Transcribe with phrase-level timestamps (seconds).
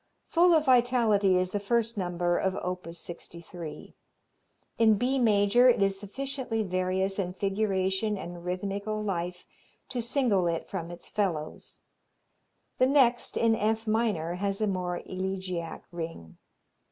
[0.29, 2.87] Full of vitality is the first number of op.
[2.91, 3.95] 63.
[4.79, 9.45] In B major, it is sufficiently various in figuration and rhythmical life
[9.89, 11.81] to single it from its fellows.
[12.79, 16.39] The next, in F minor, has a more elegiac ring.